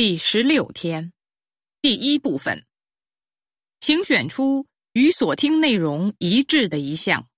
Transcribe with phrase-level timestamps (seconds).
[0.00, 1.12] 第十六天，
[1.82, 2.64] 第一部分，
[3.80, 7.28] 请选出与所听内容一致的一项。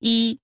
[0.00, 0.38] 一，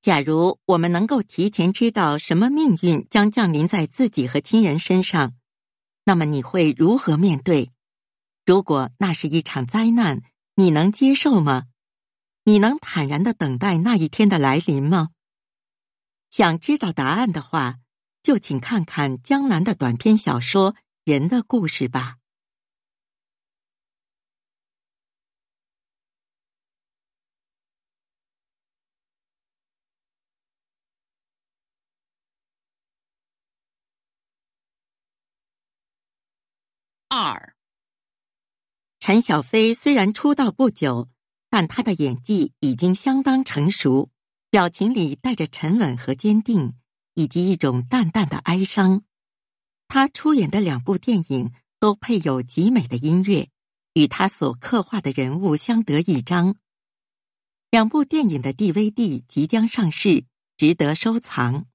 [0.00, 5.34] 假如我们能够提前知道什么命运将降临在自己和亲人身上，
[6.04, 7.72] 那么你会如何面对？
[8.46, 10.22] 如果那是一场灾难，
[10.54, 11.64] 你能接受吗？
[12.44, 15.08] 你能坦然的等待那一天的来临吗？
[16.30, 17.78] 想知道答案的话，
[18.22, 22.16] 就请看看江南的短篇小说《人的故事》吧。
[37.10, 37.56] 二，
[39.00, 41.08] 陈小飞虽然出道不久，
[41.48, 44.10] 但他的演技已经相当成熟。
[44.50, 46.72] 表情里带着沉稳和坚定，
[47.14, 49.02] 以及一种淡淡的哀伤。
[49.88, 53.50] 他出演的两部电影都配有极美的音乐，
[53.92, 56.56] 与他所刻画的人物相得益彰。
[57.70, 60.24] 两部电影的 DVD 即将上市，
[60.56, 61.66] 值得收藏。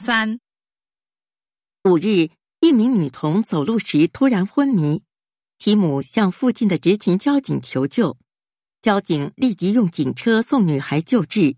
[0.00, 0.38] 三
[1.82, 5.02] 五日，一名女童走路时突然昏迷，
[5.58, 8.16] 其母向附近的执勤交警求救，
[8.80, 11.56] 交警立即用警车送女孩救治。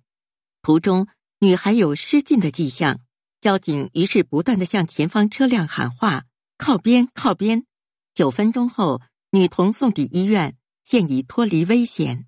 [0.62, 1.06] 途中，
[1.40, 3.00] 女孩有失禁的迹象，
[3.42, 6.24] 交警于是不断的向前方车辆喊话
[6.56, 7.66] ：“靠边，靠边！”
[8.14, 9.02] 九分钟后，
[9.32, 12.26] 女童送抵医院，现已脱离危险。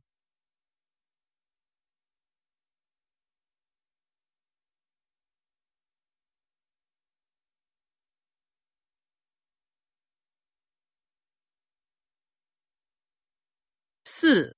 [14.24, 14.54] 四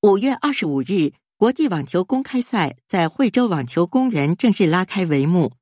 [0.00, 5.54] 五月二十五日，国际网球公开赛在惠州网球公园正式拉开帷幕。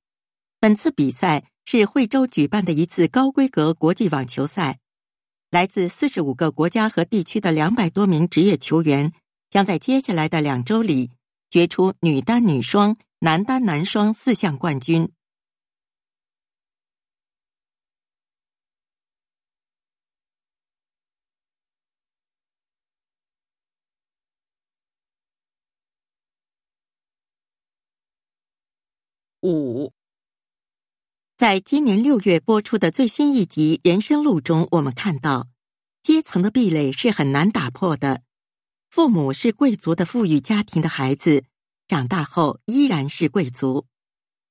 [0.61, 4.79] 本次比赛是惠州举办的一次高规格国际网球赛，
[5.51, 9.15] 来自四十五个国家和地区的两百多名职业球员
[9.49, 11.11] 将在接下来的两周里
[11.49, 15.11] 决出女单、女双、男单、男双四项冠军。
[29.43, 29.95] 五，
[31.39, 35.49] 在今年六月播出的最新一集《人生路》中，我们看到，
[36.03, 38.23] 阶层的壁垒是很难打破的。
[38.91, 41.45] 父母是贵族的富裕家庭的孩子，
[41.89, 43.87] 长大后依然是贵族；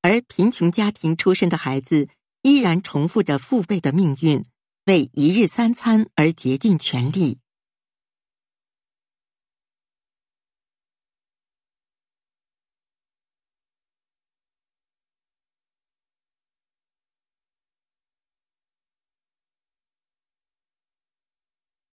[0.01, 2.09] 而贫穷家庭出身的孩子，
[2.41, 4.43] 依然重复着父辈的命运，
[4.85, 7.37] 为一日三餐而竭尽全力。